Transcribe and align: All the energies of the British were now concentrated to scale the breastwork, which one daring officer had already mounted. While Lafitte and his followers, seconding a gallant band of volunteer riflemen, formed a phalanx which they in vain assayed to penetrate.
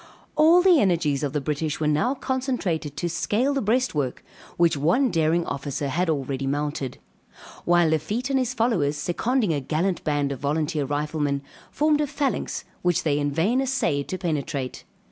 All 0.35 0.63
the 0.63 0.79
energies 0.79 1.21
of 1.21 1.31
the 1.31 1.39
British 1.39 1.79
were 1.79 1.85
now 1.87 2.15
concentrated 2.15 2.97
to 2.97 3.07
scale 3.07 3.53
the 3.53 3.61
breastwork, 3.61 4.23
which 4.57 4.75
one 4.75 5.11
daring 5.11 5.45
officer 5.45 5.89
had 5.89 6.09
already 6.09 6.47
mounted. 6.47 6.97
While 7.65 7.89
Lafitte 7.89 8.31
and 8.31 8.39
his 8.39 8.55
followers, 8.55 8.97
seconding 8.97 9.53
a 9.53 9.59
gallant 9.61 10.03
band 10.03 10.31
of 10.31 10.39
volunteer 10.39 10.85
riflemen, 10.85 11.43
formed 11.69 12.01
a 12.01 12.07
phalanx 12.07 12.63
which 12.81 13.03
they 13.03 13.19
in 13.19 13.31
vain 13.31 13.61
assayed 13.61 14.07
to 14.07 14.17
penetrate. 14.17 14.85